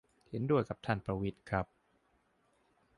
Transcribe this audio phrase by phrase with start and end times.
[0.29, 1.65] เห็นด้วยกับท่านประวิตรครับ